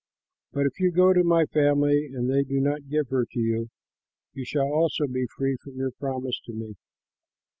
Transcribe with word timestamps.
But 0.51 0.65
if 0.65 0.79
you 0.79 0.89
go 0.89 1.13
to 1.13 1.23
my 1.23 1.45
family 1.45 2.07
and 2.11 2.27
they 2.27 2.41
do 2.41 2.59
not 2.59 2.89
give 2.89 3.09
her 3.09 3.23
to 3.31 3.39
you, 3.39 3.69
you 4.33 4.45
shall 4.45 4.73
also 4.73 5.05
be 5.05 5.27
free 5.37 5.57
from 5.63 5.75
your 5.75 5.91
promise 5.91 6.41
to 6.47 6.53
me.' 6.53 6.75